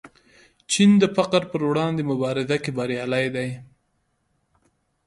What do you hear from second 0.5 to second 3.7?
چین د فقر پر وړاندې مبارزه کې بریالی دی.